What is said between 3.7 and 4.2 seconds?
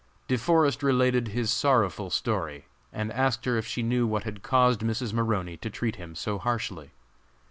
knew